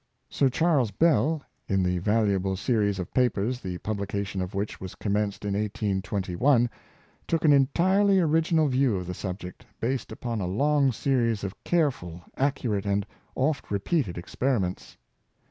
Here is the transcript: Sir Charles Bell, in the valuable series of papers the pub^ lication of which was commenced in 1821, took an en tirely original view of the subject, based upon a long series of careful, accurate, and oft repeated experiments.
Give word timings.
Sir 0.31 0.49
Charles 0.49 0.89
Bell, 0.89 1.43
in 1.67 1.83
the 1.83 1.99
valuable 1.99 2.55
series 2.57 2.97
of 2.97 3.13
papers 3.13 3.59
the 3.59 3.77
pub^ 3.77 3.99
lication 3.99 4.41
of 4.41 4.55
which 4.55 4.81
was 4.81 4.95
commenced 4.95 5.45
in 5.45 5.53
1821, 5.53 6.71
took 7.27 7.45
an 7.45 7.53
en 7.53 7.67
tirely 7.75 8.19
original 8.19 8.67
view 8.67 8.95
of 8.97 9.05
the 9.05 9.13
subject, 9.13 9.63
based 9.79 10.11
upon 10.11 10.41
a 10.41 10.47
long 10.47 10.91
series 10.91 11.43
of 11.43 11.53
careful, 11.63 12.23
accurate, 12.35 12.87
and 12.87 13.05
oft 13.35 13.69
repeated 13.69 14.17
experiments. 14.17 14.97